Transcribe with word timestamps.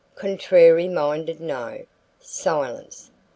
"Contrary 0.15 0.87
minded, 0.87 1.39
no." 1.39 1.85
Silence. 2.19 3.11